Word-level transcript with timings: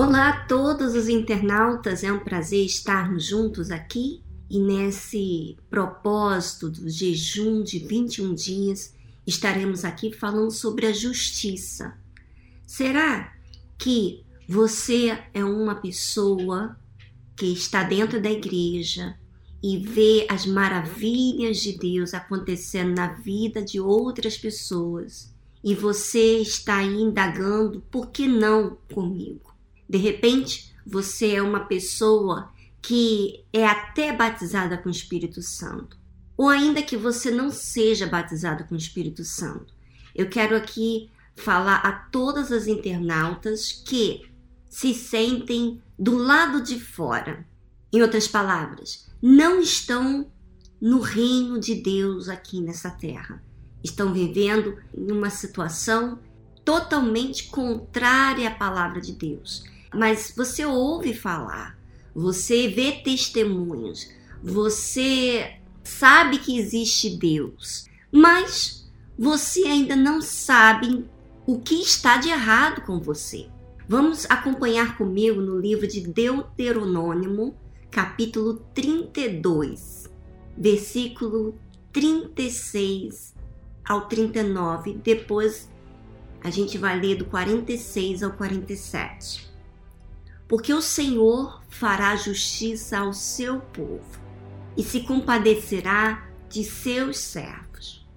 Olá 0.00 0.28
a 0.28 0.44
todos 0.46 0.94
os 0.94 1.08
internautas, 1.08 2.04
é 2.04 2.12
um 2.12 2.20
prazer 2.20 2.64
estarmos 2.64 3.24
juntos 3.24 3.72
aqui 3.72 4.22
e 4.48 4.60
nesse 4.60 5.56
propósito 5.68 6.70
do 6.70 6.88
jejum 6.88 7.64
de 7.64 7.80
21 7.80 8.32
dias 8.32 8.94
estaremos 9.26 9.84
aqui 9.84 10.12
falando 10.12 10.52
sobre 10.52 10.86
a 10.86 10.92
justiça. 10.92 11.98
Será 12.64 13.34
que 13.76 14.24
você 14.48 15.18
é 15.34 15.44
uma 15.44 15.74
pessoa 15.74 16.78
que 17.36 17.46
está 17.46 17.82
dentro 17.82 18.22
da 18.22 18.30
igreja 18.30 19.18
e 19.60 19.78
vê 19.78 20.28
as 20.30 20.46
maravilhas 20.46 21.56
de 21.56 21.76
Deus 21.76 22.14
acontecendo 22.14 22.94
na 22.94 23.14
vida 23.14 23.60
de 23.60 23.80
outras 23.80 24.38
pessoas 24.38 25.34
e 25.64 25.74
você 25.74 26.38
está 26.38 26.76
aí 26.76 27.02
indagando 27.02 27.80
por 27.90 28.10
que 28.10 28.28
não 28.28 28.78
comigo? 28.94 29.57
De 29.88 29.96
repente, 29.96 30.74
você 30.86 31.34
é 31.34 31.42
uma 31.42 31.60
pessoa 31.60 32.52
que 32.82 33.44
é 33.52 33.66
até 33.66 34.14
batizada 34.14 34.76
com 34.76 34.88
o 34.88 34.92
Espírito 34.92 35.42
Santo, 35.42 35.98
ou 36.36 36.48
ainda 36.48 36.82
que 36.82 36.96
você 36.96 37.30
não 37.30 37.50
seja 37.50 38.06
batizada 38.06 38.64
com 38.64 38.74
o 38.74 38.78
Espírito 38.78 39.24
Santo. 39.24 39.74
Eu 40.14 40.28
quero 40.28 40.56
aqui 40.56 41.10
falar 41.34 41.76
a 41.76 41.92
todas 41.92 42.52
as 42.52 42.66
internautas 42.66 43.72
que 43.72 44.30
se 44.68 44.92
sentem 44.94 45.82
do 45.98 46.16
lado 46.16 46.62
de 46.62 46.78
fora. 46.78 47.46
Em 47.92 48.02
outras 48.02 48.28
palavras, 48.28 49.08
não 49.20 49.60
estão 49.60 50.30
no 50.80 51.00
reino 51.00 51.58
de 51.58 51.74
Deus 51.74 52.28
aqui 52.28 52.60
nessa 52.60 52.90
terra. 52.90 53.42
Estão 53.82 54.12
vivendo 54.12 54.76
em 54.94 55.10
uma 55.10 55.30
situação 55.30 56.18
totalmente 56.64 57.44
contrária 57.44 58.48
à 58.48 58.54
palavra 58.54 59.00
de 59.00 59.12
Deus 59.12 59.64
mas 59.94 60.32
você 60.36 60.64
ouve 60.64 61.14
falar, 61.14 61.78
você 62.14 62.68
vê 62.68 62.92
testemunhos, 62.92 64.10
você 64.42 65.56
sabe 65.82 66.38
que 66.38 66.58
existe 66.58 67.10
Deus, 67.10 67.86
mas 68.12 68.90
você 69.18 69.64
ainda 69.64 69.96
não 69.96 70.20
sabe 70.20 71.08
o 71.46 71.58
que 71.60 71.76
está 71.76 72.18
de 72.18 72.28
errado 72.28 72.82
com 72.82 73.00
você. 73.00 73.48
Vamos 73.88 74.26
acompanhar 74.28 74.98
comigo 74.98 75.40
no 75.40 75.58
livro 75.58 75.86
de 75.86 76.00
Deuteronômio, 76.06 77.54
capítulo 77.90 78.54
32, 78.74 80.10
versículo 80.56 81.54
36 81.92 83.34
ao 83.84 84.06
39. 84.06 85.00
Depois 85.02 85.70
a 86.44 86.50
gente 86.50 86.76
vai 86.76 87.00
ler 87.00 87.16
do 87.16 87.24
46 87.24 88.22
ao 88.22 88.32
47 88.32 89.48
porque 90.48 90.72
o 90.72 90.80
Senhor 90.80 91.62
fará 91.68 92.16
justiça 92.16 92.98
ao 92.98 93.12
seu 93.12 93.60
povo 93.60 94.18
e 94.76 94.82
se 94.82 95.00
compadecerá 95.00 96.26
de 96.48 96.64
seus 96.64 97.18
servos. 97.18 98.08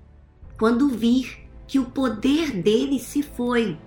Quando 0.58 0.88
vir 0.88 1.50
que 1.68 1.78
o 1.78 1.86
poder 1.86 2.52
dele 2.52 3.00
se 3.00 3.22
foi 3.22 3.78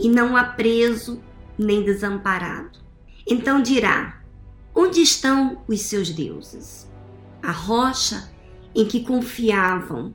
e 0.00 0.08
não 0.08 0.36
há 0.36 0.42
preso 0.42 1.22
nem 1.56 1.84
desamparado, 1.84 2.80
então 3.26 3.62
dirá: 3.62 4.20
Onde 4.74 5.00
estão 5.00 5.62
os 5.68 5.82
seus 5.82 6.10
deuses? 6.10 6.90
A 7.40 7.52
rocha 7.52 8.32
em 8.74 8.86
que 8.86 9.04
confiavam, 9.04 10.14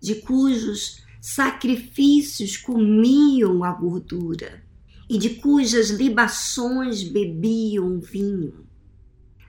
de 0.00 0.16
cujos 0.16 1.02
sacrifícios 1.20 2.56
comiam 2.56 3.64
a 3.64 3.72
gordura 3.72 4.63
e 5.08 5.18
de 5.18 5.30
cujas 5.30 5.90
libações 5.90 7.02
bebiam 7.02 8.00
vinho. 8.00 8.66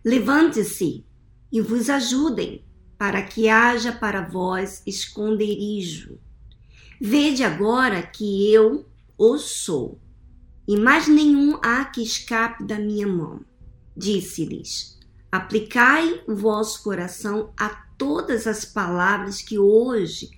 Levante-se 0.03 1.05
e 1.51 1.61
vos 1.61 1.89
ajudem, 1.89 2.63
para 2.97 3.21
que 3.21 3.49
haja 3.49 3.91
para 3.91 4.21
vós 4.21 4.81
esconderijo. 4.85 6.17
Vede 6.99 7.43
agora 7.43 8.01
que 8.01 8.51
eu 8.51 8.85
o 9.17 9.37
sou, 9.37 9.99
e 10.67 10.77
mais 10.77 11.07
nenhum 11.07 11.59
há 11.61 11.85
que 11.85 12.01
escape 12.01 12.63
da 12.63 12.79
minha 12.79 13.07
mão. 13.07 13.41
Disse-lhes: 13.95 14.97
Aplicai 15.31 16.21
o 16.27 16.35
vosso 16.35 16.83
coração 16.83 17.53
a 17.57 17.69
todas 17.97 18.47
as 18.47 18.65
palavras 18.65 19.41
que 19.41 19.59
hoje 19.59 20.29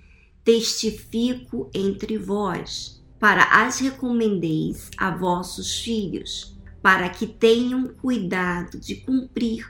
testifico 0.44 1.70
entre 1.74 2.18
vós 2.18 2.97
para 3.20 3.44
as 3.64 3.80
recomendeis 3.80 4.90
a 4.98 5.12
vossos 5.12 5.80
filhos, 5.80 6.58
para 6.82 7.10
que 7.10 7.26
tenham 7.26 7.88
cuidado 7.88 8.80
de 8.80 8.96
cumprir 8.96 9.68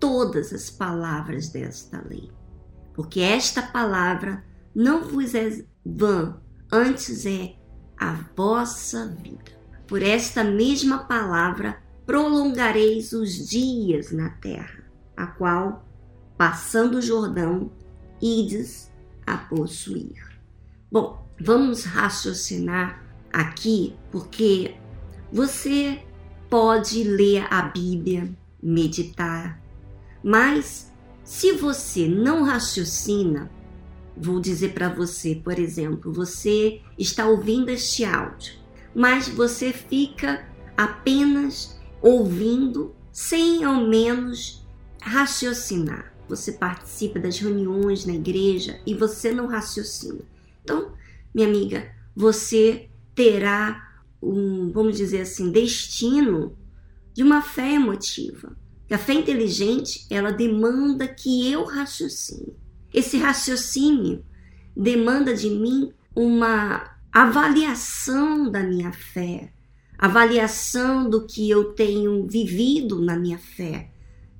todas 0.00 0.52
as 0.52 0.70
palavras 0.70 1.48
desta 1.48 2.02
lei. 2.08 2.30
Porque 2.94 3.20
esta 3.20 3.62
palavra 3.62 4.44
não 4.74 5.04
vos 5.04 5.34
é 5.34 5.64
vã, 5.84 6.40
antes 6.72 7.26
é 7.26 7.54
a 7.98 8.12
vossa 8.36 9.06
vida. 9.22 9.56
Por 9.86 10.02
esta 10.02 10.42
mesma 10.42 11.04
palavra 11.04 11.82
prolongareis 12.04 13.12
os 13.12 13.48
dias 13.48 14.12
na 14.12 14.30
terra, 14.30 14.84
a 15.16 15.26
qual, 15.26 15.84
passando 16.36 16.98
o 16.98 17.02
Jordão, 17.02 17.70
ides 18.20 18.92
a 19.26 19.36
possuir. 19.36 20.40
Bom, 20.90 21.25
vamos 21.40 21.84
raciocinar 21.84 23.04
aqui, 23.32 23.94
porque 24.10 24.74
você 25.32 26.02
pode 26.48 27.02
ler 27.02 27.46
a 27.50 27.62
Bíblia, 27.62 28.30
meditar, 28.62 29.60
mas 30.22 30.92
se 31.22 31.52
você 31.52 32.08
não 32.08 32.44
raciocina, 32.44 33.50
vou 34.16 34.40
dizer 34.40 34.72
para 34.72 34.88
você, 34.88 35.34
por 35.34 35.58
exemplo, 35.58 36.12
você 36.12 36.80
está 36.96 37.26
ouvindo 37.26 37.68
este 37.68 38.04
áudio, 38.04 38.54
mas 38.94 39.28
você 39.28 39.72
fica 39.72 40.46
apenas 40.76 41.78
ouvindo 42.00 42.94
sem 43.12 43.64
ao 43.64 43.86
menos 43.86 44.64
raciocinar. 45.00 46.12
Você 46.28 46.52
participa 46.52 47.18
das 47.18 47.38
reuniões 47.38 48.04
na 48.04 48.14
igreja 48.14 48.80
e 48.86 48.94
você 48.94 49.32
não 49.32 49.46
raciocina. 49.46 50.20
Então, 50.62 50.92
minha 51.36 51.48
amiga, 51.48 51.92
você 52.14 52.88
terá 53.14 54.00
um, 54.22 54.72
vamos 54.72 54.96
dizer 54.96 55.20
assim, 55.20 55.52
destino 55.52 56.56
de 57.12 57.22
uma 57.22 57.42
fé 57.42 57.74
emotiva. 57.74 58.56
A 58.90 58.96
fé 58.96 59.12
inteligente, 59.12 60.06
ela 60.08 60.30
demanda 60.32 61.06
que 61.06 61.52
eu 61.52 61.64
raciocine. 61.64 62.56
Esse 62.90 63.18
raciocínio 63.18 64.24
demanda 64.74 65.34
de 65.34 65.50
mim 65.50 65.92
uma 66.14 66.96
avaliação 67.12 68.50
da 68.50 68.62
minha 68.62 68.90
fé, 68.90 69.52
avaliação 69.98 71.10
do 71.10 71.26
que 71.26 71.50
eu 71.50 71.74
tenho 71.74 72.26
vivido 72.26 73.02
na 73.02 73.14
minha 73.14 73.38
fé 73.38 73.90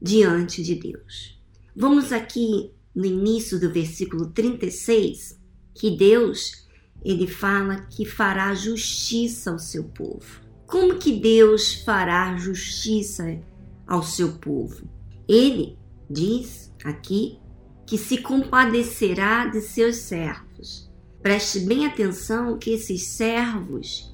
diante 0.01 0.63
de 0.63 0.75
Deus. 0.75 1.39
Vamos 1.75 2.11
aqui 2.11 2.71
no 2.95 3.05
início 3.05 3.61
do 3.61 3.71
versículo 3.71 4.31
36, 4.31 5.39
que 5.75 5.95
Deus 5.95 6.66
ele 7.07 7.29
fala 7.29 7.77
que 7.89 8.05
fará 8.05 8.53
justiça 8.53 9.53
ao 9.53 9.61
seu 9.61 9.85
povo. 9.85 10.41
Como 10.67 10.99
que 10.99 11.13
Deus 11.13 11.73
fará 11.85 12.37
justiça 12.37 13.41
ao 13.87 14.03
seu 14.03 14.33
povo? 14.33 14.89
Ele 15.29 15.79
diz 16.11 16.75
aqui 16.85 17.39
que 17.87 17.97
se 17.97 18.19
compadecerá 18.19 19.47
de 19.47 19.61
seus 19.61 19.99
servos. 19.99 20.91
Preste 21.23 21.61
bem 21.61 21.87
atenção 21.87 22.59
que 22.59 22.71
esses 22.71 23.07
servos 23.07 24.13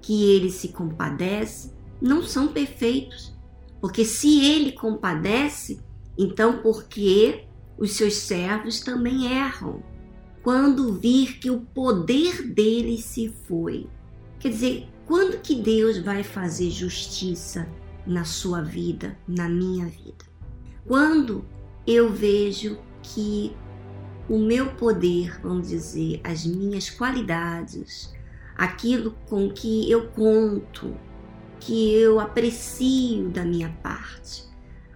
que 0.00 0.24
ele 0.34 0.50
se 0.50 0.70
compadece 0.70 1.72
não 2.00 2.24
são 2.24 2.48
perfeitos. 2.48 3.32
Porque 3.80 4.04
se 4.04 4.44
ele 4.44 4.72
compadece, 4.72 5.78
então 6.18 6.58
porque 6.60 7.44
os 7.78 7.92
seus 7.92 8.14
servos 8.14 8.80
também 8.80 9.26
erram 9.26 9.91
quando 10.42 10.94
vir 10.94 11.38
que 11.38 11.50
o 11.50 11.60
poder 11.60 12.42
dele 12.42 13.00
se 13.00 13.32
foi. 13.46 13.86
Quer 14.40 14.48
dizer, 14.48 14.88
quando 15.06 15.40
que 15.40 15.54
Deus 15.54 15.98
vai 15.98 16.22
fazer 16.22 16.70
justiça 16.70 17.68
na 18.06 18.24
sua 18.24 18.60
vida, 18.60 19.16
na 19.26 19.48
minha 19.48 19.86
vida? 19.86 20.24
Quando 20.86 21.44
eu 21.86 22.12
vejo 22.12 22.78
que 23.02 23.54
o 24.28 24.38
meu 24.38 24.72
poder, 24.74 25.40
vamos 25.40 25.68
dizer, 25.68 26.20
as 26.24 26.44
minhas 26.44 26.90
qualidades, 26.90 28.12
aquilo 28.56 29.16
com 29.28 29.50
que 29.50 29.90
eu 29.90 30.08
conto, 30.08 30.96
que 31.60 31.94
eu 31.94 32.18
aprecio 32.18 33.28
da 33.28 33.44
minha 33.44 33.68
parte, 33.82 34.44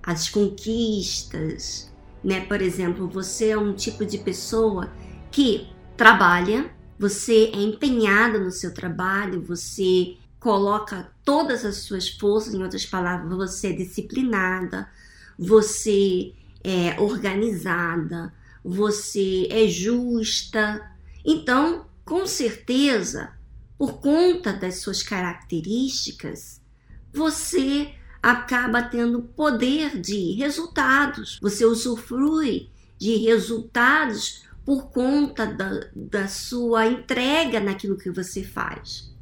as 0.02 0.28
conquistas, 0.28 1.92
né? 2.22 2.40
Por 2.40 2.60
exemplo, 2.60 3.08
você 3.08 3.50
é 3.50 3.58
um 3.58 3.72
tipo 3.72 4.04
de 4.04 4.18
pessoa 4.18 4.90
que 5.30 5.68
trabalha, 5.96 6.70
você 6.98 7.50
é 7.54 7.60
empenhada 7.60 8.38
no 8.38 8.50
seu 8.50 8.72
trabalho, 8.72 9.42
você 9.42 10.16
coloca 10.38 11.10
todas 11.24 11.64
as 11.64 11.78
suas 11.78 12.08
forças, 12.08 12.54
em 12.54 12.62
outras 12.62 12.86
palavras, 12.86 13.28
você 13.28 13.68
é 13.68 13.72
disciplinada, 13.72 14.88
você 15.38 16.32
é 16.62 17.00
organizada, 17.00 18.32
você 18.64 19.46
é 19.50 19.66
justa. 19.68 20.90
Então, 21.24 21.86
com 22.04 22.26
certeza, 22.26 23.32
por 23.78 24.00
conta 24.00 24.52
das 24.52 24.80
suas 24.80 25.02
características, 25.02 26.60
você 27.12 27.94
acaba 28.22 28.82
tendo 28.82 29.22
poder 29.22 30.00
de 30.00 30.32
resultados. 30.32 31.38
Você 31.40 31.64
usufrui 31.64 32.70
de 32.98 33.16
resultados 33.16 34.44
por 34.66 34.90
conta 34.90 35.46
da, 35.46 35.88
da 35.94 36.26
sua 36.26 36.88
entrega 36.88 37.60
naquilo 37.60 37.96
que 37.96 38.10
você 38.10 38.42
faz. 38.42 39.14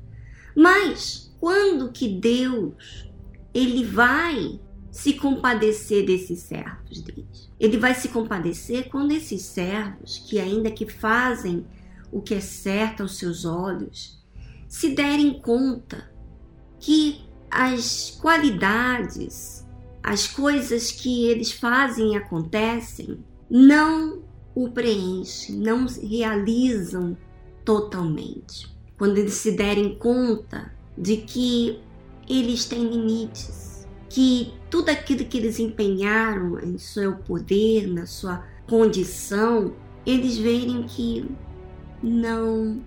Mas 0.56 1.30
quando 1.38 1.92
que 1.92 2.08
Deus 2.08 3.06
ele 3.52 3.84
vai 3.84 4.58
se 4.90 5.12
compadecer 5.12 6.06
desses 6.06 6.40
servos 6.40 7.02
deles? 7.02 7.50
Ele 7.60 7.76
vai 7.76 7.94
se 7.94 8.08
compadecer 8.08 8.88
quando 8.88 9.12
esses 9.12 9.42
servos, 9.42 10.18
que 10.18 10.38
ainda 10.38 10.70
que 10.70 10.88
fazem 10.88 11.66
o 12.10 12.22
que 12.22 12.34
é 12.34 12.40
certo 12.40 13.02
aos 13.02 13.18
seus 13.18 13.44
olhos, 13.44 14.24
se 14.66 14.94
derem 14.94 15.40
conta 15.40 16.10
que 16.80 17.22
as 17.50 18.18
qualidades, 18.20 19.66
as 20.02 20.26
coisas 20.26 20.90
que 20.90 21.26
eles 21.26 21.52
fazem 21.52 22.14
e 22.14 22.16
acontecem, 22.16 23.22
não 23.50 24.23
o 24.54 24.70
preenchem, 24.70 25.56
não 25.56 25.86
realizam 25.86 27.16
totalmente. 27.64 28.72
Quando 28.96 29.18
eles 29.18 29.34
se 29.34 29.52
derem 29.52 29.96
conta 29.96 30.72
de 30.96 31.16
que 31.18 31.80
eles 32.28 32.64
têm 32.66 32.88
limites, 32.88 33.86
que 34.08 34.52
tudo 34.70 34.90
aquilo 34.90 35.24
que 35.24 35.38
eles 35.38 35.58
empenharam 35.58 36.58
em 36.60 36.78
seu 36.78 37.16
poder, 37.16 37.88
na 37.88 38.06
sua 38.06 38.44
condição, 38.68 39.74
eles 40.06 40.38
verem 40.38 40.84
que 40.84 41.28
não 42.02 42.80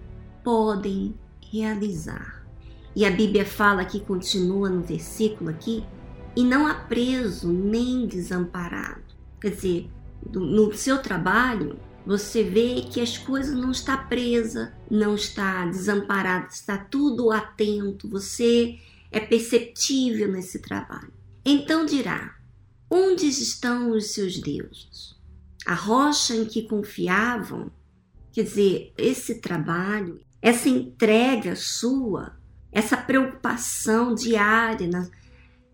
podem 0.44 1.14
realizar. 1.52 2.46
E 2.96 3.06
a 3.06 3.12
Bíblia 3.12 3.46
fala 3.46 3.86
que 3.86 4.00
continua 4.00 4.69
no 4.69 4.81
versículo 4.81 5.50
aqui, 5.50 5.84
e 6.36 6.44
não 6.44 6.68
há 6.68 6.74
preso 6.74 7.52
nem 7.52 8.08
desamparado. 8.08 9.04
Quer 9.42 9.52
dizer, 9.52 9.90
no 10.34 10.74
seu 10.74 11.02
trabalho, 11.02 11.80
você 12.06 12.44
vê 12.44 12.86
que 12.90 13.02
as 13.02 13.18
coisas 13.18 13.54
não 13.54 13.72
está 13.72 13.98
presa, 13.98 14.74
não 14.90 15.16
está 15.16 15.66
desamparada, 15.66 16.48
está 16.48 16.78
tudo 16.78 17.31
atento, 17.31 18.10
você 18.10 18.80
é 19.12 19.19
perceptível 19.19 20.31
nesse 20.31 20.60
trabalho. 20.60 21.12
Então 21.44 21.86
dirá: 21.86 22.38
onde 22.90 23.28
estão 23.28 23.92
os 23.92 24.12
seus 24.14 24.40
deuses? 24.40 25.18
A 25.66 25.74
rocha 25.74 26.34
em 26.34 26.46
que 26.46 26.62
confiavam, 26.62 27.69
quer 28.31 28.44
dizer, 28.44 28.94
esse 28.98 29.42
trabalho, 29.42 30.22
essa 30.42 30.69
entrega 30.69 31.58
sua, 31.58 32.38
essa 32.72 32.96
preocupação 32.96 34.16
diária 34.16 34.88
na, 34.88 35.10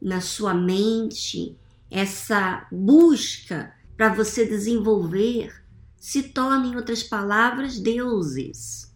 na 0.02 0.20
sua 0.20 0.54
mente, 0.56 1.56
essa 1.92 2.66
busca 2.72 3.72
para 4.04 4.14
você 4.14 4.46
desenvolver, 4.46 5.64
se 5.96 6.24
torna, 6.24 6.68
em 6.68 6.76
outras 6.76 7.02
palavras, 7.02 7.80
deuses. 7.80 8.94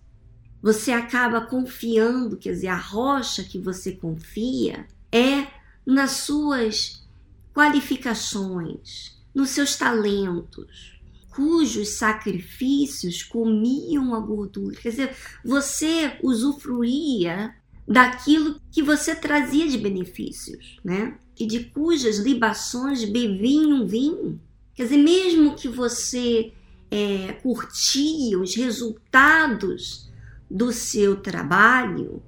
Você 0.62 0.92
acaba 0.92 1.40
confiando, 1.40 2.36
quer 2.36 2.52
dizer, 2.52 2.68
a 2.68 2.76
rocha 2.76 3.42
que 3.42 3.58
você 3.58 3.94
confia 3.94 4.86
é 5.10 5.48
nas 5.86 6.12
suas 6.12 7.08
qualificações, 7.54 9.18
nos 9.34 9.52
seus 9.52 9.78
talentos, 9.78 11.00
cujos 11.30 11.92
sacrifícios 11.92 13.24
comiam 13.24 14.14
a 14.14 14.20
gordura. 14.20 14.76
Quer 14.76 14.90
dizer, 14.90 15.16
você 15.42 16.20
usufruía 16.22 17.56
daquilo 17.88 18.60
que 18.70 18.84
você 18.84 19.16
trazia 19.16 19.70
de 19.70 19.78
benefícios, 19.78 20.76
né? 20.84 21.18
E 21.40 21.48
de 21.48 21.64
cujas 21.64 22.18
libações 22.18 23.06
bebiam 23.06 23.88
vinho. 23.88 24.42
Quer 24.78 24.84
dizer, 24.84 24.98
mesmo 24.98 25.56
que 25.56 25.68
você 25.68 26.54
é, 26.92 27.34
curtia 27.42 28.40
os 28.40 28.54
resultados 28.54 30.08
do 30.48 30.72
seu 30.72 31.20
trabalho, 31.20 32.22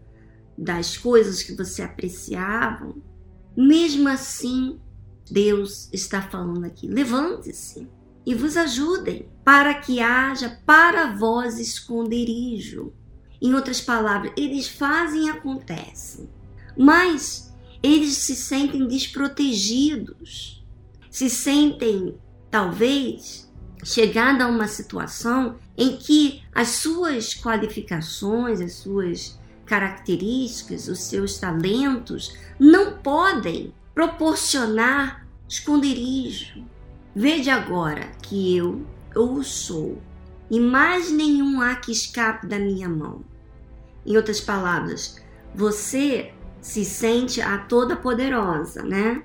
das 0.57 0.97
coisas 0.97 1.43
que 1.43 1.53
você 1.53 1.83
apreciava, 1.83 2.91
mesmo 3.55 4.09
assim, 4.09 4.79
Deus 5.29 5.89
está 5.93 6.23
falando 6.23 6.65
aqui: 6.65 6.87
levante-se 6.87 7.87
e 8.25 8.33
vos 8.33 8.57
ajudem, 8.57 9.29
para 9.45 9.75
que 9.75 9.99
haja 9.99 10.59
para 10.65 11.15
vós 11.15 11.59
esconderijo. 11.59 12.91
Em 13.39 13.53
outras 13.53 13.79
palavras, 13.79 14.33
eles 14.35 14.67
fazem 14.67 15.27
e 15.27 15.29
acontece, 15.29 16.27
mas 16.75 17.53
eles 17.83 18.17
se 18.17 18.35
sentem 18.35 18.87
desprotegidos, 18.87 20.65
se 21.11 21.29
sentem 21.29 22.17
talvez 22.49 23.49
chegada 23.83 24.43
a 24.43 24.47
uma 24.47 24.67
situação 24.67 25.57
em 25.77 25.97
que 25.97 26.43
as 26.53 26.69
suas 26.69 27.33
qualificações, 27.33 28.59
as 28.59 28.73
suas 28.73 29.39
características, 29.65 30.87
os 30.87 30.99
seus 30.99 31.37
talentos 31.37 32.35
não 32.59 32.97
podem 32.97 33.73
proporcionar 33.93 35.25
esconderijo. 35.47 36.63
Vede 37.15 37.49
agora 37.49 38.11
que 38.21 38.55
eu, 38.55 38.85
eu 39.15 39.43
sou, 39.43 40.01
e 40.49 40.59
mais 40.59 41.11
nenhum 41.11 41.61
há 41.61 41.75
que 41.75 41.91
escape 41.91 42.47
da 42.47 42.57
minha 42.59 42.89
mão. 42.89 43.23
Em 44.05 44.17
outras 44.17 44.41
palavras, 44.41 45.21
você 45.53 46.33
se 46.61 46.83
sente 46.83 47.41
a 47.41 47.57
toda 47.57 47.95
poderosa, 47.95 48.83
né? 48.83 49.23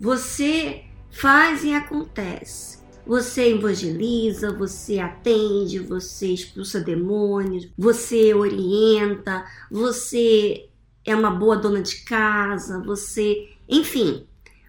Você 0.00 0.83
faz 1.14 1.64
e 1.64 1.72
acontece. 1.72 2.78
Você 3.06 3.54
evangeliza, 3.54 4.52
você 4.52 4.98
atende, 4.98 5.78
você 5.78 6.28
expulsa 6.28 6.80
demônios, 6.80 7.68
você 7.76 8.34
orienta, 8.34 9.44
você 9.70 10.68
é 11.04 11.14
uma 11.14 11.30
boa 11.30 11.56
dona 11.56 11.82
de 11.82 11.96
casa, 12.04 12.82
você, 12.82 13.50
enfim, 13.68 14.26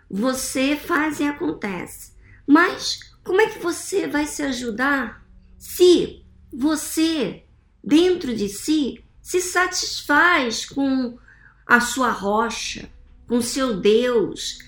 você 0.10 0.76
faz 0.76 1.20
e 1.20 1.24
acontece. 1.24 2.14
Mas 2.46 3.00
como 3.24 3.42
é 3.42 3.48
que 3.48 3.60
você 3.60 4.08
vai 4.08 4.26
se 4.28 4.44
ajudar 4.44 5.26
se 5.58 6.24
você, 6.54 7.44
dentro 7.84 8.36
de 8.36 8.50
si, 8.50 9.04
se 9.22 9.42
satisfaz 9.42 10.66
com 10.66 11.18
a 11.66 11.80
sua 11.80 12.12
rocha, 12.12 12.90
com 13.28 13.42
seu 13.42 13.80
Deus, 13.80 14.60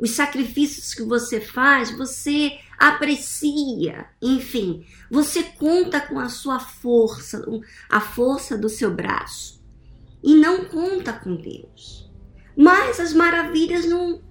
os 0.00 0.12
sacrifícios 0.12 0.94
que 0.94 1.02
você 1.02 1.40
faz, 1.40 1.90
você 1.90 2.58
aprecia, 2.78 4.06
enfim, 4.22 4.86
você 5.10 5.42
conta 5.42 6.00
com 6.00 6.18
a 6.18 6.30
sua 6.30 6.58
força, 6.58 7.44
a 7.88 8.00
força 8.00 8.56
do 8.56 8.70
seu 8.70 8.90
braço 8.90 9.62
e 10.22 10.34
não 10.34 10.64
conta 10.64 11.12
com 11.12 11.36
Deus. 11.36 12.10
Mas 12.56 12.98
as 12.98 13.12
maravilhas 13.12 13.84
não. 13.84 14.22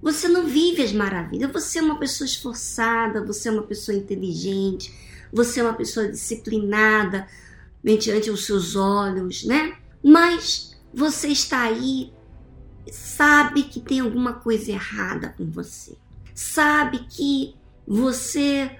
Você 0.00 0.28
não 0.28 0.46
vive 0.46 0.82
as 0.82 0.92
maravilhas. 0.92 1.50
Você 1.50 1.80
é 1.80 1.82
uma 1.82 1.98
pessoa 1.98 2.26
esforçada, 2.26 3.24
você 3.24 3.48
é 3.48 3.52
uma 3.52 3.64
pessoa 3.64 3.98
inteligente, 3.98 4.94
você 5.32 5.58
é 5.58 5.64
uma 5.64 5.74
pessoa 5.74 6.08
disciplinada 6.08 7.26
mediante 7.82 8.30
os 8.30 8.46
seus 8.46 8.76
olhos, 8.76 9.44
né? 9.44 9.76
Mas 10.02 10.76
você 10.94 11.28
está 11.28 11.62
aí 11.62 12.12
sabe 12.92 13.64
que 13.64 13.80
tem 13.80 14.00
alguma 14.00 14.34
coisa 14.34 14.72
errada 14.72 15.34
com 15.36 15.50
você, 15.50 15.96
sabe 16.34 17.06
que 17.08 17.54
você 17.86 18.70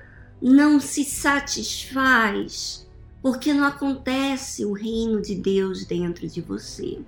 não 0.41 0.79
se 0.79 1.05
satisfaz 1.05 2.87
porque 3.21 3.53
não 3.53 3.65
acontece 3.65 4.65
o 4.65 4.73
reino 4.73 5.21
de 5.21 5.35
Deus 5.35 5.85
dentro 5.85 6.27
de 6.29 6.41
você. 6.41 7.01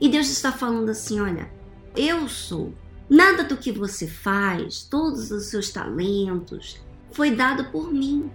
E 0.00 0.08
Deus 0.08 0.28
está 0.28 0.50
falando 0.50 0.88
assim: 0.88 1.20
olha, 1.20 1.50
eu 1.94 2.28
sou. 2.28 2.72
Nada 3.08 3.42
do 3.42 3.56
que 3.56 3.72
você 3.72 4.06
faz, 4.06 4.84
todos 4.84 5.32
os 5.32 5.46
seus 5.46 5.70
talentos, 5.70 6.80
foi 7.10 7.32
dado 7.32 7.64
por 7.72 7.92
mim. 7.92 8.30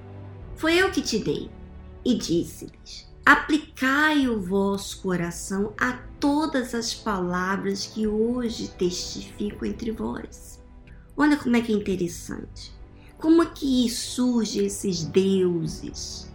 Foi 0.57 0.75
eu 0.75 0.91
que 0.91 1.01
te 1.01 1.17
dei. 1.17 1.49
E 2.03 2.15
disse-lhes: 2.15 3.09
Aplicai 3.25 4.27
o 4.27 4.39
vosso 4.39 5.01
coração 5.01 5.73
a 5.79 5.93
todas 6.25 6.73
as 6.73 6.91
palavras 6.91 7.85
que 7.85 8.07
hoje 8.07 8.67
testifico 8.69 9.63
entre 9.63 9.91
vós. 9.91 10.59
Olha 11.15 11.37
como 11.37 11.55
é 11.55 11.61
que 11.61 11.71
é 11.71 11.75
interessante. 11.75 12.73
Como 13.15 13.43
é 13.43 13.45
que 13.45 13.87
surge 13.91 14.65
esses 14.65 15.03
deuses, 15.03 16.27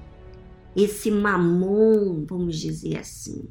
esse 0.76 1.10
mamon, 1.10 2.24
vamos 2.24 2.56
dizer 2.60 2.98
assim, 2.98 3.48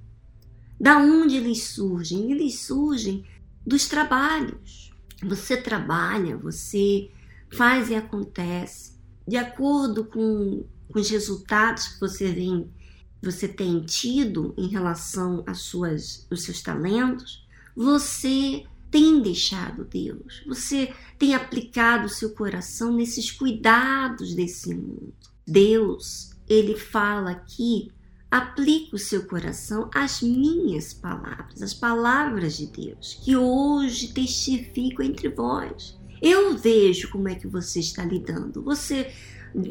Da 0.80 0.98
onde 1.00 1.36
eles 1.36 1.62
surgem? 1.62 2.32
Eles 2.32 2.62
surgem 2.62 3.26
dos 3.68 3.90
trabalhos. 3.90 4.94
Você 5.22 5.58
trabalha, 5.58 6.38
você 6.38 7.12
faz 7.52 7.90
e 7.90 7.96
acontece 7.96 8.94
de 9.28 9.36
acordo 9.36 10.06
com, 10.06 10.64
com 10.88 11.00
os 11.00 11.10
resultados 11.10 11.90
que 11.90 12.00
você 12.00 12.32
vem 12.32 12.72
você 13.22 13.48
tem 13.48 13.82
tido 13.82 14.54
em 14.58 14.68
relação 14.68 15.44
às 15.46 15.60
suas, 15.60 16.26
os 16.32 16.44
seus 16.44 16.62
talentos, 16.62 17.46
você 17.76 18.64
tem 18.90 19.22
deixado 19.22 19.86
Deus, 19.86 20.44
você 20.48 20.94
tem 21.18 21.36
aplicado 21.36 22.06
o 22.06 22.10
seu 22.10 22.32
coração 22.32 22.94
nesses 22.94 23.32
cuidados 23.32 24.34
desse 24.34 24.74
mundo. 24.74 25.14
Deus, 25.46 26.32
ele 26.48 26.76
fala 26.76 27.32
aqui, 27.32 27.92
aplique 28.32 28.96
o 28.96 29.00
seu 29.00 29.26
coração 29.26 29.90
às 29.94 30.22
minhas 30.22 30.94
palavras, 30.94 31.62
as 31.62 31.74
palavras 31.74 32.58
de 32.58 32.68
Deus, 32.68 33.20
que 33.24 33.36
hoje 33.36 34.10
testifico 34.10 35.04
entre 35.04 35.30
vós. 35.30 35.98
Eu 36.22 36.58
vejo 36.58 37.10
como 37.10 37.28
é 37.30 37.36
que 37.36 37.48
você 37.48 37.80
está 37.80 38.04
lidando. 38.04 38.62
Você 38.64 39.12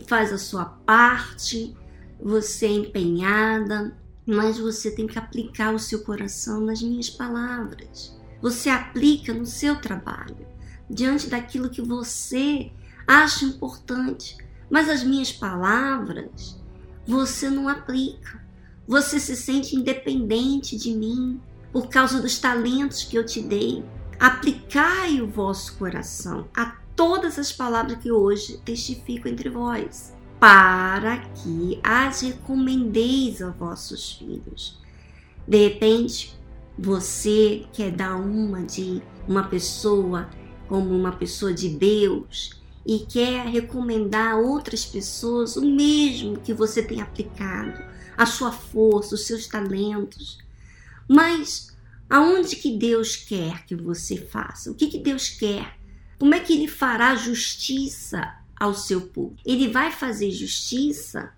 faz 0.06 0.32
a 0.32 0.38
sua 0.38 0.64
parte, 0.64 1.76
você 2.20 2.66
é 2.66 2.72
empenhada, 2.72 3.96
mas 4.26 4.58
você 4.58 4.90
tem 4.90 5.06
que 5.06 5.18
aplicar 5.18 5.74
o 5.74 5.78
seu 5.78 6.02
coração 6.02 6.60
nas 6.60 6.82
minhas 6.82 7.08
palavras. 7.08 8.14
Você 8.42 8.68
aplica 8.68 9.32
no 9.32 9.46
seu 9.46 9.80
trabalho, 9.80 10.46
diante 10.88 11.28
daquilo 11.28 11.70
que 11.70 11.82
você 11.82 12.70
acha 13.06 13.44
importante, 13.44 14.36
mas 14.70 14.88
as 14.88 15.02
minhas 15.02 15.32
palavras 15.32 16.60
você 17.06 17.48
não 17.48 17.68
aplica. 17.68 18.46
Você 18.86 19.18
se 19.18 19.34
sente 19.34 19.76
independente 19.76 20.76
de 20.76 20.92
mim 20.92 21.40
por 21.72 21.88
causa 21.88 22.20
dos 22.20 22.38
talentos 22.38 23.02
que 23.02 23.16
eu 23.16 23.24
te 23.24 23.40
dei. 23.40 23.84
Aplicai 24.20 25.20
o 25.20 25.26
vosso 25.26 25.76
coração 25.76 26.48
a 26.54 26.76
todas 26.94 27.38
as 27.38 27.52
palavras 27.52 27.98
que 27.98 28.10
hoje 28.10 28.58
testifico 28.64 29.28
entre 29.28 29.48
vós 29.48 30.17
para 30.38 31.18
que 31.18 31.80
as 31.82 32.20
recomendeis 32.20 33.42
a 33.42 33.50
vossos 33.50 34.12
filhos. 34.12 34.78
De 35.46 35.68
repente, 35.68 36.38
você 36.78 37.66
quer 37.72 37.90
dar 37.90 38.16
uma 38.16 38.62
de 38.62 39.02
uma 39.26 39.44
pessoa 39.44 40.30
como 40.68 40.94
uma 40.94 41.12
pessoa 41.12 41.52
de 41.52 41.68
Deus 41.68 42.58
e 42.86 43.00
quer 43.00 43.46
recomendar 43.46 44.32
a 44.32 44.36
outras 44.36 44.84
pessoas 44.84 45.56
o 45.56 45.64
mesmo 45.64 46.38
que 46.38 46.54
você 46.54 46.82
tem 46.82 47.00
aplicado, 47.00 47.82
a 48.16 48.24
sua 48.24 48.52
força, 48.52 49.14
os 49.14 49.26
seus 49.26 49.46
talentos. 49.46 50.38
Mas 51.08 51.76
aonde 52.08 52.56
que 52.56 52.76
Deus 52.78 53.16
quer 53.16 53.66
que 53.66 53.74
você 53.74 54.16
faça? 54.16 54.70
O 54.70 54.74
que, 54.74 54.86
que 54.86 54.98
Deus 54.98 55.28
quer? 55.30 55.78
Como 56.18 56.34
é 56.34 56.40
que 56.40 56.52
ele 56.52 56.68
fará 56.68 57.14
justiça 57.16 58.36
ao 58.58 58.74
seu 58.74 59.02
povo. 59.02 59.36
Ele 59.44 59.68
vai 59.68 59.90
fazer 59.92 60.30
justiça 60.30 61.32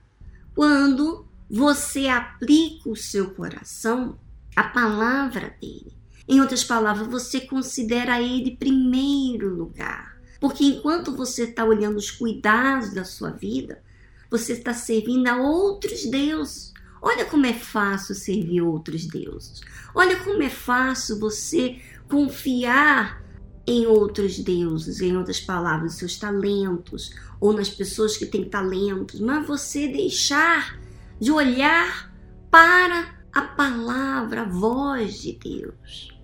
quando 0.55 1.27
você 1.49 2.09
aplica 2.09 2.89
o 2.89 2.97
seu 2.97 3.31
coração 3.31 4.19
à 4.55 4.65
palavra 4.65 5.55
dele. 5.61 5.93
Em 6.29 6.41
outras 6.41 6.63
palavras, 6.63 7.09
você 7.09 7.41
considera 7.41 8.21
ele 8.21 8.57
primeiro 8.57 9.53
lugar. 9.55 10.21
Porque 10.39 10.65
enquanto 10.65 11.15
você 11.15 11.45
está 11.45 11.65
olhando 11.65 11.97
os 11.97 12.11
cuidados 12.11 12.95
da 12.95 13.05
sua 13.05 13.31
vida, 13.31 13.83
você 14.31 14.53
está 14.53 14.73
servindo 14.73 15.27
a 15.27 15.37
outros 15.37 16.07
deuses. 16.07 16.73
Olha 17.03 17.25
como 17.25 17.47
é 17.47 17.53
fácil 17.53 18.15
servir 18.15 18.63
outros 18.63 19.07
deuses. 19.07 19.61
Olha 19.95 20.17
como 20.23 20.43
é 20.43 20.51
fácil 20.51 21.19
você 21.19 21.81
confiar 22.09 23.23
em 23.71 23.87
outros 23.87 24.37
deuses, 24.41 25.01
em 25.01 25.17
outras 25.17 25.41
palavras, 25.41 25.95
seus 25.95 26.19
talentos, 26.19 27.15
ou 27.39 27.53
nas 27.53 27.71
pessoas 27.71 28.17
que 28.17 28.27
têm 28.27 28.45
talentos, 28.45 29.21
mas 29.21 29.47
você 29.47 29.87
deixar 29.87 30.77
de 31.21 31.31
olhar 31.31 32.13
para 32.51 33.15
a 33.33 33.43
palavra, 33.43 34.43
a 34.43 34.49
voz 34.49 35.23
de 35.23 35.39
Deus, 35.41 36.19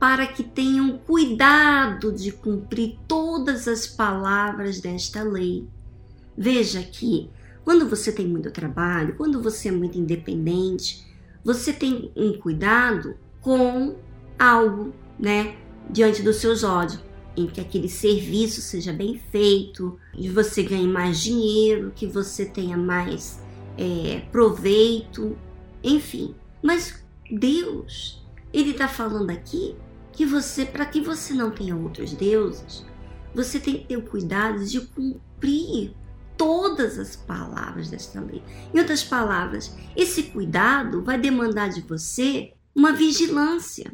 para 0.00 0.26
que 0.26 0.42
tenham 0.42 0.96
cuidado 0.96 2.10
de 2.10 2.32
cumprir 2.32 2.98
todas 3.06 3.68
as 3.68 3.86
palavras 3.86 4.80
desta 4.80 5.22
lei. 5.22 5.68
Veja 6.34 6.82
que 6.82 7.28
quando 7.62 7.86
você 7.86 8.10
tem 8.10 8.26
muito 8.26 8.50
trabalho, 8.50 9.16
quando 9.16 9.42
você 9.42 9.68
é 9.68 9.72
muito 9.72 9.98
independente, 9.98 11.06
você 11.44 11.74
tem 11.74 12.10
um 12.16 12.32
cuidado 12.38 13.18
com 13.42 13.96
algo, 14.38 14.94
né? 15.18 15.67
Diante 15.90 16.22
dos 16.22 16.36
seus 16.36 16.62
olhos, 16.62 16.98
em 17.36 17.46
que 17.46 17.60
aquele 17.60 17.88
serviço 17.88 18.60
seja 18.60 18.92
bem 18.92 19.20
feito, 19.30 19.98
que 20.12 20.28
você 20.28 20.62
ganhe 20.62 20.88
mais 20.88 21.20
dinheiro, 21.20 21.92
que 21.94 22.06
você 22.06 22.44
tenha 22.44 22.76
mais 22.76 23.40
é, 23.76 24.22
proveito, 24.32 25.36
enfim. 25.82 26.34
Mas 26.62 27.02
Deus, 27.30 28.24
Ele 28.52 28.70
está 28.70 28.88
falando 28.88 29.30
aqui 29.30 29.76
que 30.12 30.26
você, 30.26 30.66
para 30.66 30.84
que 30.84 31.00
você 31.00 31.32
não 31.32 31.50
tenha 31.50 31.76
outros 31.76 32.12
deuses, 32.12 32.84
você 33.32 33.60
tem 33.60 33.78
que 33.78 33.86
ter 33.86 33.96
o 33.96 34.02
cuidado 34.02 34.64
de 34.64 34.80
cumprir 34.80 35.92
todas 36.36 36.98
as 36.98 37.14
palavras 37.14 37.90
desta 37.90 38.20
lei. 38.20 38.42
Em 38.74 38.78
outras 38.78 39.04
palavras, 39.04 39.76
esse 39.94 40.24
cuidado 40.24 41.02
vai 41.02 41.18
demandar 41.18 41.68
de 41.68 41.82
você 41.82 42.52
uma 42.74 42.92
vigilância. 42.92 43.92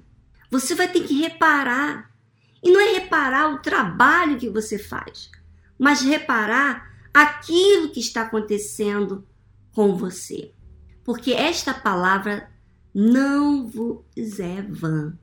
Você 0.55 0.73
vai 0.77 0.87
ter 0.87 1.03
que 1.03 1.15
reparar. 1.15 2.15
E 2.63 2.71
não 2.71 2.81
é 2.81 2.93
reparar 2.93 3.53
o 3.53 3.59
trabalho 3.59 4.39
que 4.39 4.49
você 4.49 4.79
faz, 4.79 5.29
mas 5.77 6.01
reparar 6.01 6.89
aquilo 7.13 7.91
que 7.91 7.99
está 7.99 8.23
acontecendo 8.23 9.27
com 9.73 9.97
você. 9.97 10.55
Porque 11.03 11.33
esta 11.33 11.75
palavra 11.75 12.49
não 12.95 13.69
vos 13.69 14.05
é 14.39 14.63
vã. 14.63 15.19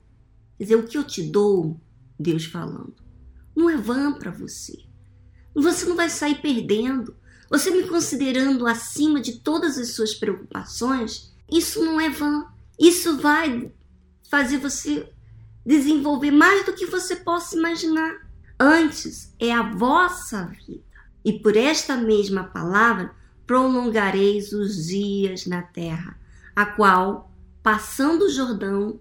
Quer 0.58 0.64
dizer, 0.64 0.76
o 0.76 0.86
que 0.86 0.98
eu 0.98 1.02
te 1.02 1.22
dou, 1.22 1.80
Deus 2.20 2.44
falando, 2.44 2.94
não 3.56 3.70
é 3.70 3.76
vã 3.76 4.12
para 4.12 4.30
você. 4.30 4.84
Você 5.54 5.86
não 5.86 5.96
vai 5.96 6.10
sair 6.10 6.42
perdendo. 6.42 7.16
Você 7.48 7.70
me 7.70 7.88
considerando 7.88 8.66
acima 8.66 9.18
de 9.18 9.40
todas 9.40 9.78
as 9.78 9.94
suas 9.94 10.14
preocupações, 10.14 11.34
isso 11.50 11.82
não 11.82 11.98
é 11.98 12.10
vã. 12.10 12.46
Isso 12.78 13.16
vai 13.16 13.72
fazer 14.28 14.58
você 14.58 15.10
desenvolver 15.64 16.30
mais 16.30 16.64
do 16.66 16.72
que 16.72 16.86
você 16.86 17.16
possa 17.16 17.56
imaginar. 17.56 18.28
Antes 18.58 19.34
é 19.38 19.52
a 19.52 19.62
vossa 19.62 20.44
vida. 20.66 20.82
E 21.24 21.32
por 21.32 21.56
esta 21.56 21.96
mesma 21.96 22.44
palavra 22.44 23.14
prolongareis 23.46 24.52
os 24.52 24.86
dias 24.86 25.46
na 25.46 25.62
terra, 25.62 26.18
a 26.54 26.66
qual, 26.66 27.32
passando 27.62 28.26
o 28.26 28.30
Jordão, 28.30 29.00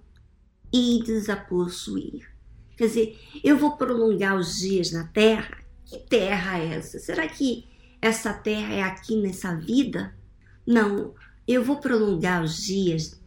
ides 0.71 1.29
a 1.29 1.35
possuir. 1.35 2.29
Quer 2.77 2.87
dizer, 2.87 3.19
eu 3.43 3.57
vou 3.57 3.77
prolongar 3.77 4.37
os 4.37 4.57
dias 4.57 4.91
na 4.91 5.05
terra? 5.05 5.57
Que 5.85 5.99
terra 5.99 6.59
é 6.59 6.75
essa? 6.75 6.99
Será 6.99 7.27
que 7.27 7.67
essa 8.01 8.33
terra 8.33 8.73
é 8.73 8.81
aqui 8.81 9.15
nessa 9.15 9.55
vida? 9.55 10.15
Não, 10.65 11.13
eu 11.47 11.63
vou 11.63 11.77
prolongar 11.77 12.43
os 12.43 12.57
dias 12.63 13.19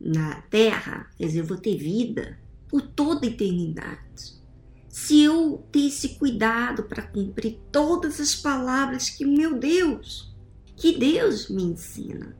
na 0.00 0.40
terra, 0.42 1.08
quer 1.16 1.26
dizer, 1.26 1.40
eu 1.40 1.46
vou 1.46 1.58
ter 1.58 1.76
vida 1.76 2.38
por 2.70 2.82
toda 2.82 3.26
a 3.26 3.28
eternidade. 3.28 4.40
Se 4.88 5.22
eu 5.22 5.64
ter 5.72 5.86
esse 5.86 6.10
cuidado 6.10 6.84
para 6.84 7.02
cumprir 7.02 7.58
todas 7.70 8.20
as 8.20 8.34
palavras 8.34 9.10
que, 9.10 9.24
meu 9.24 9.58
Deus, 9.58 10.34
que 10.76 10.96
Deus 10.96 11.48
me 11.48 11.62
ensina. 11.62 12.36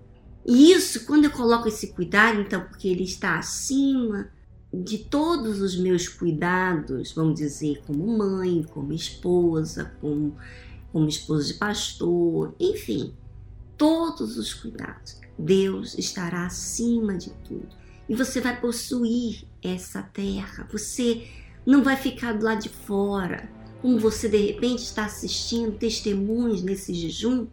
E 0.46 0.72
isso, 0.72 1.04
quando 1.04 1.24
eu 1.24 1.30
coloco 1.30 1.68
esse 1.68 1.88
cuidado, 1.88 2.40
então, 2.40 2.62
porque 2.62 2.88
ele 2.88 3.04
está 3.04 3.38
acima 3.38 4.30
de 4.72 4.98
todos 4.98 5.60
os 5.60 5.76
meus 5.76 6.08
cuidados, 6.08 7.12
vamos 7.12 7.38
dizer, 7.38 7.82
como 7.86 8.06
mãe, 8.16 8.64
como 8.70 8.92
esposa, 8.92 9.92
como, 10.00 10.36
como 10.92 11.08
esposa 11.08 11.52
de 11.52 11.54
pastor, 11.54 12.54
enfim, 12.58 13.12
todos 13.76 14.38
os 14.38 14.54
cuidados. 14.54 15.20
Deus 15.38 15.98
estará 15.98 16.46
acima 16.46 17.16
de 17.16 17.30
tudo 17.44 17.79
e 18.10 18.14
você 18.16 18.40
vai 18.40 18.60
possuir 18.60 19.44
essa 19.62 20.02
terra. 20.02 20.66
Você 20.72 21.28
não 21.64 21.80
vai 21.80 21.94
ficar 21.94 22.32
do 22.32 22.44
lado 22.44 22.60
de 22.60 22.68
fora, 22.68 23.48
como 23.80 24.00
você 24.00 24.28
de 24.28 24.36
repente 24.36 24.80
está 24.80 25.04
assistindo 25.04 25.78
testemunhos 25.78 26.60
nesse 26.60 26.92
jejum, 26.92 27.46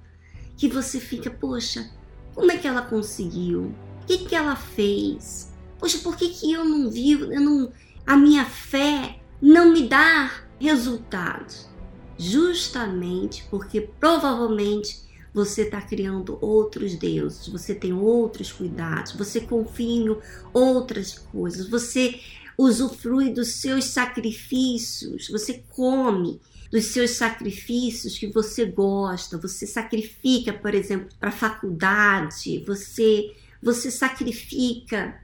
que 0.57 0.67
você 0.67 0.99
fica, 0.99 1.29
poxa, 1.29 1.87
como 2.33 2.51
é 2.51 2.57
que 2.57 2.67
ela 2.67 2.81
conseguiu? 2.81 3.71
O 4.01 4.05
que, 4.07 4.17
que 4.17 4.33
ela 4.33 4.55
fez? 4.55 5.53
Poxa, 5.77 5.99
por 5.99 6.17
que, 6.17 6.29
que 6.29 6.51
eu 6.51 6.65
não 6.65 6.89
vi? 6.89 7.11
Eu 7.11 7.39
não, 7.39 7.71
a 8.03 8.17
minha 8.17 8.43
fé 8.43 9.19
não 9.39 9.71
me 9.71 9.87
dá 9.87 10.41
resultados. 10.59 11.69
Justamente 12.17 13.45
porque 13.51 13.81
provavelmente 13.99 15.06
você 15.37 15.61
está 15.61 15.79
criando 15.79 16.35
outros 16.41 16.95
deuses, 16.95 17.47
você 17.47 17.75
tem 17.75 17.93
outros 17.93 18.51
cuidados, 18.51 19.11
você 19.11 19.39
confia 19.39 20.03
em 20.03 20.17
outras 20.51 21.13
coisas, 21.13 21.69
você 21.69 22.19
usufrui 22.57 23.31
dos 23.31 23.49
seus 23.61 23.85
sacrifícios, 23.85 25.27
você 25.29 25.63
come 25.69 26.41
dos 26.71 26.85
seus 26.85 27.11
sacrifícios 27.11 28.17
que 28.17 28.25
você 28.25 28.65
gosta, 28.65 29.37
você 29.37 29.67
sacrifica, 29.67 30.51
por 30.51 30.73
exemplo, 30.73 31.07
para 31.19 31.29
a 31.29 31.31
faculdade, 31.31 32.63
você 32.65 33.31
você 33.61 33.91
sacrifica, 33.91 35.19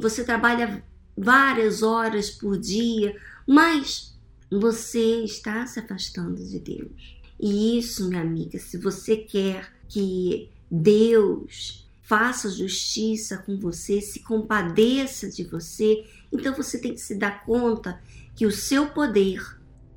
você 0.00 0.24
trabalha 0.24 0.82
várias 1.16 1.82
horas 1.82 2.30
por 2.30 2.58
dia, 2.58 3.14
mas 3.46 4.18
você 4.50 5.22
está 5.22 5.66
se 5.66 5.80
afastando 5.80 6.42
de 6.42 6.58
Deus. 6.58 7.19
E 7.40 7.78
isso, 7.78 8.08
minha 8.08 8.20
amiga, 8.20 8.58
se 8.58 8.76
você 8.76 9.16
quer 9.16 9.72
que 9.88 10.50
Deus 10.70 11.88
faça 12.02 12.50
justiça 12.50 13.38
com 13.38 13.58
você, 13.58 14.00
se 14.00 14.20
compadeça 14.20 15.30
de 15.30 15.44
você, 15.44 16.04
então 16.30 16.54
você 16.54 16.78
tem 16.78 16.92
que 16.92 17.00
se 17.00 17.14
dar 17.14 17.44
conta 17.46 18.00
que 18.36 18.44
o 18.44 18.52
seu 18.52 18.88
poder, 18.88 19.40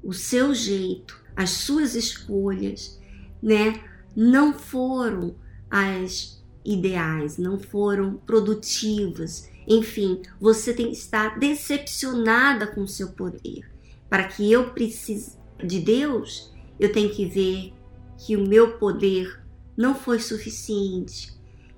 o 0.02 0.14
seu 0.14 0.54
jeito, 0.54 1.22
as 1.36 1.50
suas 1.50 1.96
escolhas, 1.96 3.00
né, 3.42 3.84
não 4.16 4.54
foram 4.54 5.36
as 5.70 6.42
ideais, 6.64 7.38
não 7.38 7.60
foram 7.60 8.16
produtivas. 8.16 9.50
Enfim, 9.68 10.22
você 10.40 10.74
tem 10.74 10.88
que 10.88 10.98
estar 10.98 11.38
decepcionada 11.40 12.68
com 12.68 12.84
o 12.84 12.88
seu 12.88 13.10
poder. 13.10 13.70
Para 14.10 14.26
que 14.26 14.50
eu 14.50 14.72
precise 14.72 15.36
de 15.64 15.80
Deus, 15.80 16.53
eu 16.86 16.92
tenho 16.92 17.10
que 17.10 17.26
ver 17.26 17.74
que 18.18 18.36
o 18.36 18.48
meu 18.48 18.78
poder 18.78 19.42
não 19.76 19.96
foi 19.96 20.20
suficiente, 20.20 21.32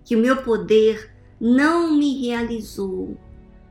que 0.03 0.15
o 0.15 0.19
meu 0.19 0.43
poder 0.43 1.15
não 1.39 1.97
me 1.97 2.27
realizou 2.27 3.17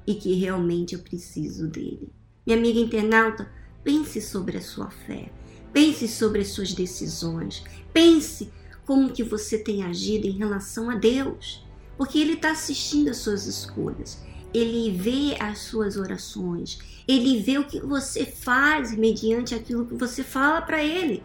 e 0.06 0.14
que 0.14 0.34
realmente 0.34 0.94
eu 0.94 1.00
preciso 1.00 1.68
dele. 1.68 2.10
Minha 2.46 2.58
amiga 2.58 2.78
internauta, 2.78 3.50
pense 3.82 4.20
sobre 4.20 4.58
a 4.58 4.62
sua 4.62 4.90
fé, 4.90 5.30
pense 5.72 6.06
sobre 6.08 6.42
as 6.42 6.48
suas 6.48 6.72
decisões, 6.72 7.64
pense 7.92 8.50
como 8.84 9.12
que 9.12 9.22
você 9.22 9.58
tem 9.58 9.82
agido 9.82 10.26
em 10.26 10.36
relação 10.36 10.90
a 10.90 10.94
Deus, 10.94 11.66
porque 11.96 12.18
Ele 12.18 12.34
está 12.34 12.50
assistindo 12.50 13.10
as 13.10 13.18
suas 13.18 13.46
escolhas. 13.46 14.22
Ele 14.54 14.96
vê 14.96 15.36
as 15.40 15.58
suas 15.58 15.96
orações, 15.96 16.78
ele 17.06 17.42
vê 17.42 17.58
o 17.58 17.66
que 17.66 17.80
você 17.80 18.24
faz 18.24 18.96
mediante 18.96 19.54
aquilo 19.54 19.84
que 19.84 19.94
você 19.94 20.22
fala 20.22 20.62
para 20.62 20.82
ele. 20.82 21.22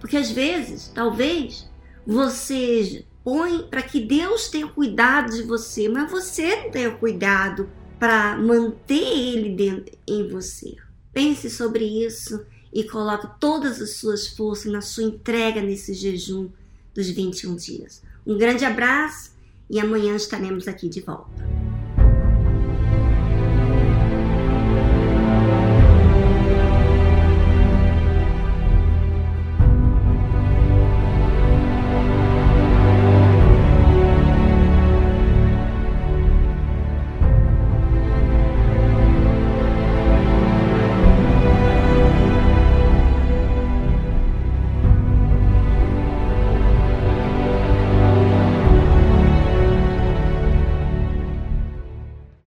Porque 0.00 0.16
às 0.16 0.30
vezes, 0.30 0.90
talvez, 0.92 1.68
você 2.06 3.04
põe 3.22 3.62
para 3.68 3.82
que 3.82 4.00
Deus 4.00 4.48
tenha 4.48 4.66
cuidado 4.66 5.32
de 5.32 5.42
você, 5.42 5.88
mas 5.88 6.10
você 6.10 6.64
não 6.64 6.70
tenha 6.70 6.90
cuidado 6.90 7.68
para 7.98 8.36
manter 8.36 8.94
ele 8.94 9.54
dentro 9.54 9.96
em 10.08 10.28
você. 10.28 10.74
Pense 11.12 11.48
sobre 11.50 11.84
isso 11.84 12.44
e 12.72 12.82
coloque 12.84 13.28
todas 13.38 13.80
as 13.80 13.96
suas 13.96 14.26
forças 14.26 14.72
na 14.72 14.80
sua 14.80 15.04
entrega 15.04 15.60
nesse 15.60 15.94
jejum 15.94 16.48
dos 16.94 17.08
21 17.08 17.54
dias. 17.54 18.02
Um 18.26 18.36
grande 18.36 18.64
abraço 18.64 19.32
e 19.68 19.78
amanhã 19.78 20.16
estaremos 20.16 20.66
aqui 20.66 20.88
de 20.88 21.00
volta. 21.00 21.61